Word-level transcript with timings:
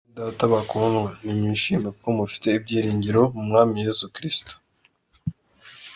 Bene 0.07 0.15
data 0.27 0.43
bakundwa, 0.53 1.09
ni 1.23 1.31
"mwishime" 1.39 1.87
kuko 1.95 2.07
mufite 2.17 2.47
ibyiringiro 2.57 3.21
mu 3.35 3.41
mwami 3.47 3.73
yesu 3.85 4.05
kristo. 4.15 4.53